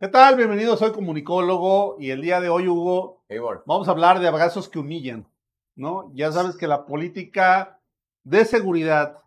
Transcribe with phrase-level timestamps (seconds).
[0.00, 0.36] ¿Qué tal?
[0.36, 4.68] Bienvenido, soy comunicólogo y el día de hoy, Hugo, Hey, vamos a hablar de abrazos
[4.68, 5.26] que humillan,
[5.74, 6.12] ¿no?
[6.14, 7.80] Ya sabes que la política
[8.22, 9.24] de seguridad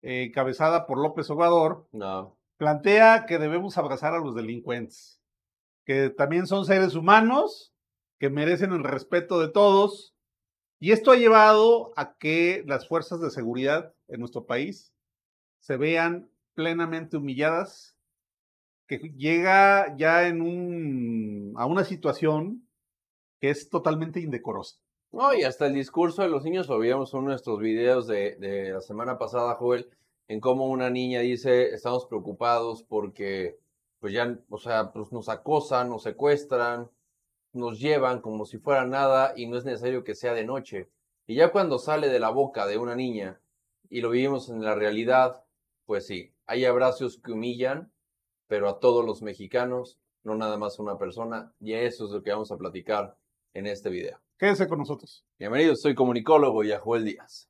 [0.00, 2.34] eh, encabezada por López Obrador No.
[2.56, 5.20] plantea que debemos abrazar a los delincuentes,
[5.84, 7.74] que también son seres humanos,
[8.18, 10.14] que merecen el respeto de todos,
[10.78, 14.94] y esto ha llevado a que las fuerzas de seguridad en nuestro país
[15.58, 17.98] se vean plenamente humilladas,
[18.98, 22.66] que llega ya en un, a una situación
[23.40, 24.80] que es totalmente indecorosa.
[25.12, 28.72] No, y hasta el discurso de los niños, lo veíamos en nuestros videos de, de
[28.72, 29.88] la semana pasada, Joel,
[30.26, 33.60] en cómo una niña dice, estamos preocupados porque,
[34.00, 36.90] pues ya, o sea, pues nos acosan, nos secuestran,
[37.52, 40.90] nos llevan como si fuera nada y no es necesario que sea de noche.
[41.28, 43.40] Y ya cuando sale de la boca de una niña
[43.88, 45.44] y lo vivimos en la realidad,
[45.86, 47.92] pues sí, hay abrazos que humillan,
[48.50, 52.20] pero a todos los mexicanos, no nada más a una persona, y eso es lo
[52.20, 53.16] que vamos a platicar
[53.54, 54.18] en este video.
[54.36, 55.24] Quédense con nosotros.
[55.38, 57.48] Bienvenidos, soy comunicólogo y Joel Díaz.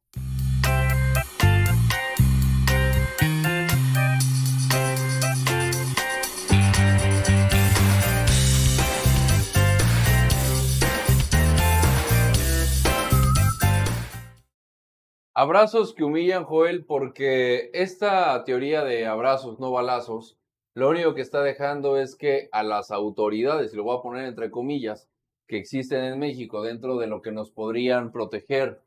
[15.32, 20.39] Abrazos que humillan, Joel, porque esta teoría de abrazos, no balazos,
[20.74, 24.26] lo único que está dejando es que a las autoridades, y lo voy a poner
[24.26, 25.08] entre comillas,
[25.46, 28.80] que existen en México dentro de lo que nos podrían proteger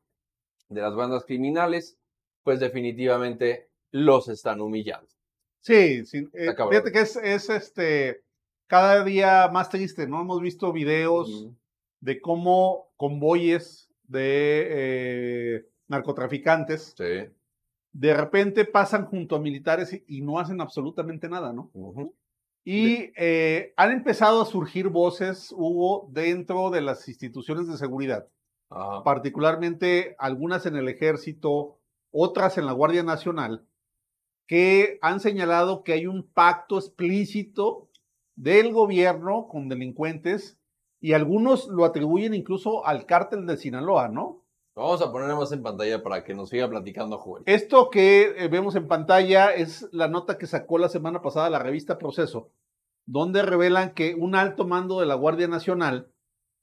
[0.70, 1.98] de las bandas criminales,
[2.44, 5.10] pues definitivamente los están humillando.
[5.62, 8.24] Sí, sí eh, fíjate que es, es este
[8.68, 10.22] cada día más triste, ¿no?
[10.22, 11.50] Hemos visto videos
[12.00, 17.30] de cómo convoyes de eh, narcotraficantes Sí.
[17.94, 21.72] De repente pasan junto a militares y, y no hacen absolutamente nada, ¿no?
[22.66, 28.28] Y eh, han empezado a surgir voces, Hugo, dentro de las instituciones de seguridad,
[29.04, 31.78] particularmente algunas en el ejército,
[32.12, 33.68] otras en la Guardia Nacional,
[34.48, 37.90] que han señalado que hay un pacto explícito
[38.36, 40.58] del gobierno con delincuentes
[41.00, 44.43] y algunos lo atribuyen incluso al cártel de Sinaloa, ¿no?
[44.76, 47.44] Vamos a poner más en pantalla para que nos siga platicando Joel.
[47.46, 51.60] Esto que eh, vemos en pantalla es la nota que sacó la semana pasada la
[51.60, 52.50] revista Proceso,
[53.06, 56.10] donde revelan que un alto mando de la Guardia Nacional,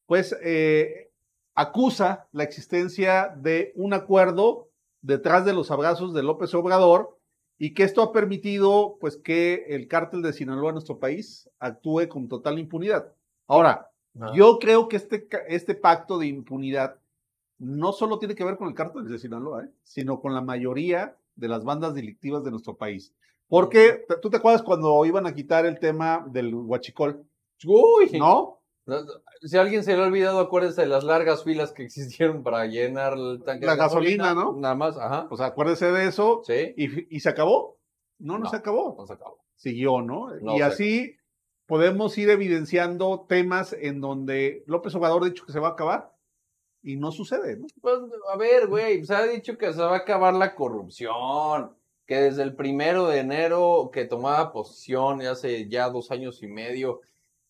[0.06, 1.12] pues, eh,
[1.54, 4.68] acusa la existencia de un acuerdo
[5.02, 7.16] detrás de los abrazos de López Obrador
[7.58, 12.08] y que esto ha permitido, pues, que el cártel de Sinaloa en nuestro país actúe
[12.08, 13.12] con total impunidad.
[13.46, 14.32] Ahora, Ah.
[14.34, 16.96] yo creo que este, este pacto de impunidad
[17.60, 19.68] no solo tiene que ver con el cártel de Sinaloa, ¿eh?
[19.84, 23.14] sino con la mayoría de las bandas delictivas de nuestro país.
[23.48, 27.24] Porque, ¿tú te acuerdas cuando iban a quitar el tema del huachicol?
[27.64, 28.56] Uy, ¿No?
[29.42, 32.64] Si a alguien se le ha olvidado, acuérdense de las largas filas que existieron para
[32.66, 34.52] llenar el tanque La de gasolina, ¿no?
[34.56, 35.28] Nada más, ajá.
[35.30, 36.42] O sea, acuérdese de eso.
[36.44, 37.78] Sí, Y, y se acabó.
[38.18, 38.50] No, no, No.
[38.50, 38.96] se acabó.
[38.98, 39.38] no se acabó.
[39.54, 40.30] Siguió, ¿no?
[40.40, 40.64] No y sé.
[40.64, 41.16] así
[41.66, 46.12] podemos ir evidenciando temas en donde López Obrador ha dicho que se va a acabar
[46.82, 47.66] y no sucede, ¿no?
[47.80, 47.98] Pues,
[48.32, 51.76] a ver, güey, se ha dicho que se va a acabar la corrupción,
[52.06, 57.00] que desde el primero de enero que tomaba posición, hace ya dos años y medio,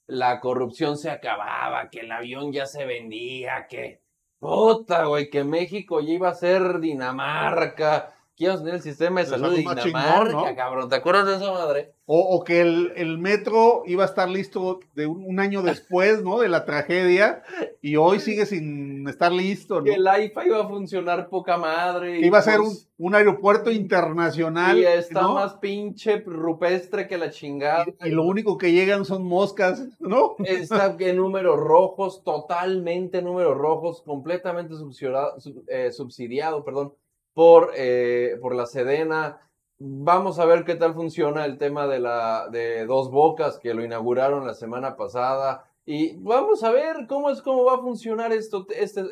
[0.06, 4.00] la corrupción se acababa, que el avión ya se vendía, que
[4.38, 8.12] puta, güey, que México ya iba a ser Dinamarca,
[8.46, 10.56] a tener el sistema de salud de Dinamarca, chingón, ¿no?
[10.56, 11.92] cabrón, ¿te acuerdas de esa madre?
[12.06, 16.24] O, o que el, el metro iba a estar listo de un, un año después,
[16.24, 16.40] ¿no?
[16.40, 17.42] De la tragedia
[17.80, 19.84] y hoy sigue sin estar listo, ¿no?
[19.84, 22.18] Que el AIFA iba a funcionar poca madre.
[22.18, 24.78] Que iba a ser un, pues- un aeropuerto internacional.
[24.78, 25.34] Y está ¿no?
[25.34, 27.84] más pinche rupestre que la chingada.
[28.04, 30.34] Y, y lo único que llegan son moscas, ¿no?
[30.44, 36.92] Está en números rojos, totalmente números rojos, completamente subsidiado, sub- eh, subsidiado perdón,
[37.34, 39.40] por, eh, por la Sedena.
[39.78, 43.84] Vamos a ver qué tal funciona el tema de, la, de Dos Bocas, que lo
[43.84, 45.64] inauguraron la semana pasada.
[45.86, 48.58] Y vamos a ver cómo es cómo va a funcionar este-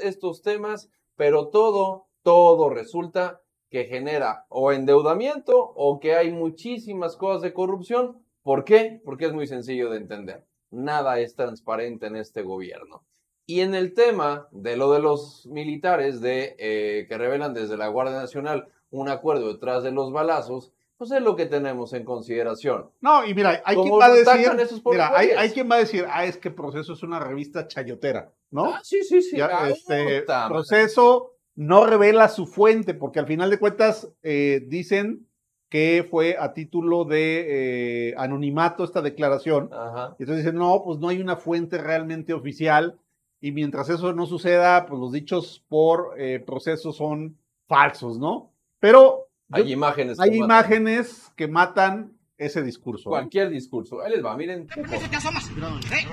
[0.07, 3.41] estos temas, pero todo, todo resulta
[3.71, 8.23] que genera o endeudamiento o que hay muchísimas cosas de corrupción.
[8.43, 9.01] ¿Por qué?
[9.05, 10.45] Porque es muy sencillo de entender.
[10.71, 13.03] Nada es transparente en este gobierno.
[13.51, 17.89] Y en el tema de lo de los militares de, eh, que revelan desde la
[17.89, 22.91] Guardia Nacional un acuerdo detrás de los balazos, pues es lo que tenemos en consideración.
[23.01, 24.51] No, y mira, hay quien ¿Cómo va a decir,
[24.85, 28.31] mira, hay, hay quien va a decir, ah, es que Proceso es una revista chayotera,
[28.51, 28.75] ¿no?
[28.75, 29.39] Ah, sí, sí, sí.
[29.39, 35.27] Ya, Ah, este, proceso no revela su fuente, porque al final de cuentas eh, dicen
[35.71, 39.71] que fue a título de eh, anonimato esta declaración.
[39.73, 40.17] Ajá.
[40.19, 42.99] Y entonces dicen, no, pues no hay una fuente realmente oficial
[43.41, 48.53] y mientras eso no suceda, pues los dichos por eh, proceso son falsos, ¿no?
[48.81, 50.19] Pero yo- Hay imágenes.
[50.19, 50.45] que hay matan.
[50.45, 53.11] imágenes que matan ese discurso.
[53.11, 53.11] ¿eh?
[53.11, 54.01] Cualquier discurso.
[54.03, 54.67] Ahí les va, miren.
[54.69, 55.49] ¿Por qué te asomas?
[55.49, 56.07] ¿Eh?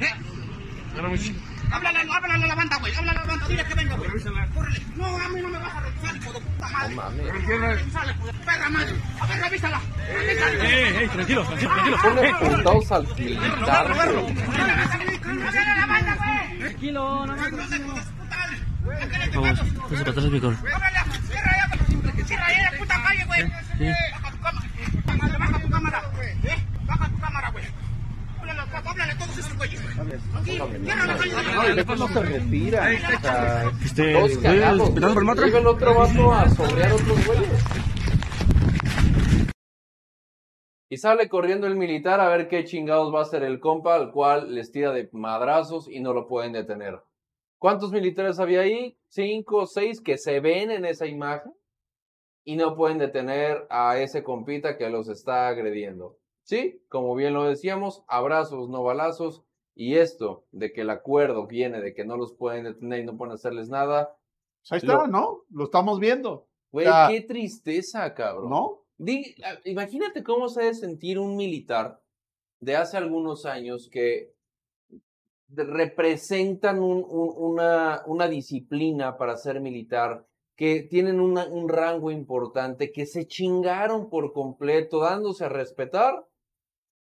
[0.00, 0.06] ¿Eh?
[1.72, 2.94] Háblale, háblale a la banda, güey.
[2.94, 3.48] Háblale a la banda.
[3.48, 4.10] Dile que venga, güey.
[4.54, 4.80] Córrele.
[4.96, 6.94] No, a mí no me vas a revisar, hijo de puta madre.
[6.94, 7.26] No mames.
[8.46, 8.92] Perra madre.
[9.20, 9.80] A ver, revísala.
[10.12, 10.64] Revísala.
[10.68, 11.96] Eh, eh, tranquilo, tranquilo, tranquilo.
[12.00, 14.36] Pone puntados al militar, güey.
[15.24, 16.13] Háblale a la banda.
[16.74, 17.36] Tranquilo, no
[18.26, 18.58] madre.
[19.32, 20.30] Vamos, entonces para atrás, a
[22.26, 23.42] cierra ahí, la puta calle, güey.
[24.12, 25.38] Baja tu cámara.
[25.38, 26.02] Baja tu cámara.
[26.42, 26.66] ¿Eh?
[26.84, 27.64] Baja tu cámara, güey.
[28.84, 29.80] Háblale, todos esos güeyes.
[29.80, 31.32] Aquí, cierra la calle.
[31.54, 32.22] No, y después no se
[33.20, 35.24] sea, Este, ¿eh, esperando por
[35.58, 37.48] el otro vato a sobrear otros güeyes.
[40.94, 44.12] Y sale corriendo el militar a ver qué chingados va a hacer el compa, al
[44.12, 47.00] cual les tira de madrazos y no lo pueden detener.
[47.58, 48.96] ¿Cuántos militares había ahí?
[49.08, 51.52] Cinco o seis que se ven en esa imagen
[52.44, 56.16] y no pueden detener a ese compita que los está agrediendo.
[56.44, 59.42] Sí, como bien lo decíamos, abrazos, no balazos.
[59.74, 63.16] Y esto de que el acuerdo viene de que no los pueden detener y no
[63.16, 64.16] pueden hacerles nada,
[64.60, 65.38] pues ahí está, Lo- ¿no?
[65.50, 68.50] Lo estamos viendo, Güey, qué tristeza, cabrón.
[68.50, 68.83] ¿no?
[68.98, 72.00] Di- a- imagínate cómo se debe sentir un militar
[72.60, 74.32] de hace algunos años que
[75.48, 80.26] representan un- un- una, una disciplina para ser militar,
[80.56, 86.26] que tienen una- un rango importante, que se chingaron por completo, dándose a respetar,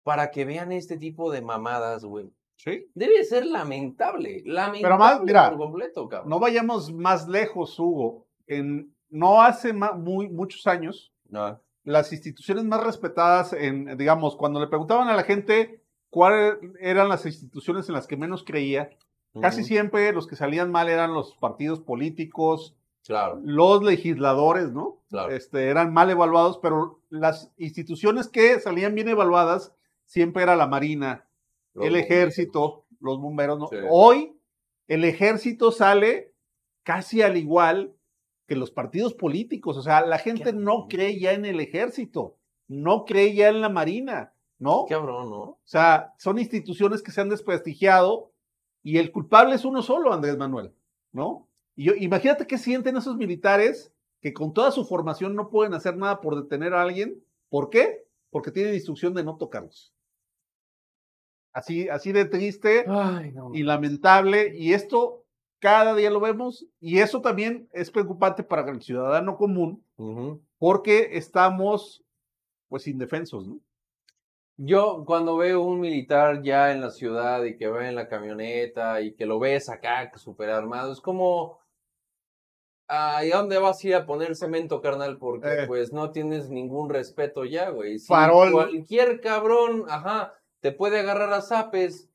[0.04, 2.30] para que vean este tipo de mamadas, güey.
[2.58, 2.88] Sí.
[2.94, 6.30] Debe ser lamentable, lamentable además, mira, por completo, cabrón.
[6.30, 8.26] No vayamos más lejos, Hugo.
[8.48, 11.60] En, no hace muy, muchos años, No.
[11.84, 17.26] Las instituciones más respetadas en, digamos, cuando le preguntaban a la gente cuáles eran las
[17.26, 18.90] instituciones en las que menos creía,
[19.42, 22.76] casi siempre los que salían mal eran los partidos políticos,
[23.06, 25.02] Claro, los legisladores, ¿no?
[25.10, 25.34] claro.
[25.34, 29.74] Este, eran mal evaluados, pero las instituciones que salían bien evaluadas
[30.06, 31.26] siempre era la Marina,
[31.74, 33.60] Los el ejército, los bomberos.
[33.60, 33.68] ¿no?
[33.68, 33.76] Sí.
[33.90, 34.38] Hoy
[34.88, 36.34] el ejército sale
[36.84, 37.94] casi al igual
[38.48, 39.78] que los partidos políticos.
[39.78, 42.38] O sea, la gente Qué no cree ya en el ejército,
[42.68, 44.86] no cree ya en la Marina, ¿no?
[44.88, 45.42] Qué cabrón, ¿no?
[45.42, 48.32] O sea, son instituciones que se han desprestigiado
[48.84, 50.74] y el culpable es uno solo, Andrés Manuel,
[51.12, 51.48] ¿no?
[51.76, 53.92] Y yo- imagínate qué sienten esos militares
[54.22, 57.24] que con toda su formación no pueden hacer nada por detener a alguien.
[57.50, 58.06] ¿Por qué?
[58.30, 59.94] Porque tienen instrucción de no tocarlos.
[61.54, 63.52] Así, así de triste Ay, no.
[63.54, 64.54] y lamentable.
[64.58, 65.23] Y esto
[65.64, 66.66] cada día lo vemos.
[66.82, 69.82] Y eso también es preocupante para el ciudadano común
[70.60, 72.04] porque estamos
[72.68, 73.60] pues indefensos, ¿no?
[74.58, 79.00] Yo cuando veo un militar ya en la ciudad y que va en la camioneta
[79.02, 81.60] y que lo ves acá súper armado, es como,
[82.90, 85.18] ¿y a dónde vas a ir a poner cemento, carnal?
[85.18, 85.68] Porque Eh.
[85.68, 88.00] pues no tienes ningún respeto ya, güey.
[88.00, 88.52] Si Farol.
[88.52, 92.10] Cualquier cabrón, ajá, te puede agarrar a zapes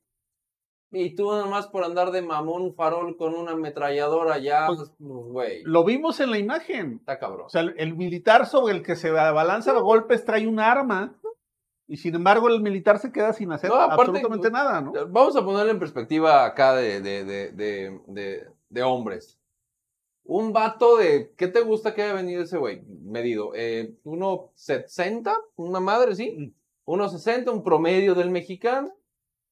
[0.91, 5.61] y tú nomás por andar de mamón farol con una ametralladora ya, Pues, pues, güey,
[5.63, 6.97] Lo vimos en la imagen.
[6.99, 7.45] está cabrón.
[7.45, 11.15] O sea, el, el militar sobre el que se abalanza a golpes trae un arma
[11.87, 14.93] y sin embargo el militar se queda sin hacer No, aparte, absolutamente nada, ¿no?
[15.09, 19.37] Vamos a ponerlo en perspectiva acá de, de, de, de, de, de hombres.
[20.23, 22.81] Un vato de, ¿qué te gusta que haya venido ese güey?
[23.03, 23.51] Medido.
[23.55, 25.35] Eh, ¿Uno 60?
[25.55, 26.53] ¿Una madre, sí?
[26.85, 28.91] Uno 60, un promedio del mexicano.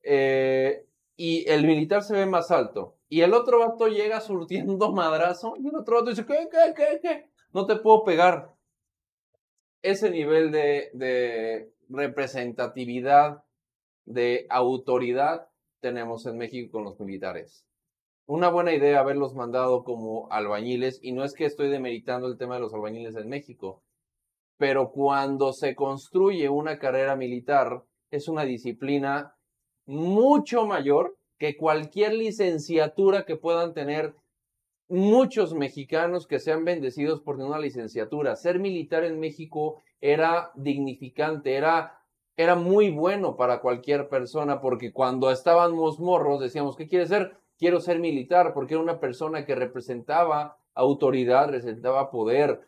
[0.04, 0.84] eh,
[1.18, 2.96] y el militar se ve más alto.
[3.10, 5.56] Y el otro vato llega surtiendo madrazo.
[5.58, 7.30] Y el otro vato dice, ¿qué, qué, qué, qué?
[7.54, 8.54] No te puedo pegar.
[9.82, 13.44] Ese nivel de, de representatividad,
[14.06, 17.66] de autoridad tenemos en México con los militares.
[18.26, 22.56] Una buena idea haberlos mandado como albañiles, y no es que estoy demeritando el tema
[22.56, 23.84] de los albañiles en México,
[24.58, 29.37] pero cuando se construye una carrera militar, es una disciplina
[29.88, 34.14] mucho mayor que cualquier licenciatura que puedan tener
[34.90, 38.36] muchos mexicanos que sean bendecidos por tener una licenciatura.
[38.36, 42.00] Ser militar en México era dignificante, era,
[42.36, 47.38] era muy bueno para cualquier persona, porque cuando estábamos morros decíamos, ¿qué quieres ser?
[47.58, 52.62] Quiero ser militar, porque era una persona que representaba autoridad, representaba poder,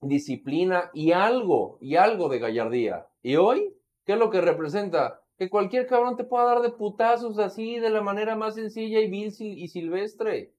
[0.00, 3.06] disciplina y algo, y algo de gallardía.
[3.22, 3.74] Y hoy,
[4.04, 5.22] ¿qué es lo que representa?
[5.38, 9.08] Que cualquier cabrón te pueda dar de putazos así, de la manera más sencilla y
[9.08, 10.52] vil y silvestre.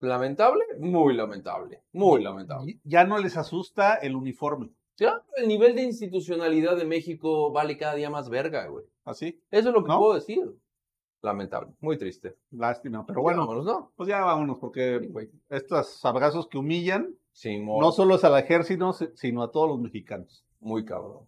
[0.00, 0.62] ¿Lamentable?
[0.78, 2.78] Muy lamentable, muy lamentable.
[2.84, 4.70] Ya no les asusta el uniforme.
[4.98, 8.84] Ya, el nivel de institucionalidad de México vale cada día más verga, güey.
[9.04, 9.98] Así, Eso es lo que ¿No?
[9.98, 10.44] puedo decir.
[11.22, 12.36] Lamentable, muy triste.
[12.50, 13.04] lástima.
[13.06, 13.92] Pero bueno, Vámonos, ¿no?
[13.96, 15.30] pues ya vámonos, porque Güey.
[15.48, 17.14] estos abrazos que humillan
[17.80, 20.44] no solo es al ejército, sino a todos los mexicanos.
[20.60, 21.26] muy cabrón.